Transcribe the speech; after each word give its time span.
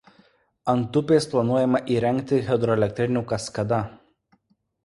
Ant 0.71 0.97
upės 1.01 1.27
planuojama 1.33 1.81
įrengti 1.97 2.39
hidroelektrinių 2.49 3.25
kaskada. 3.33 3.83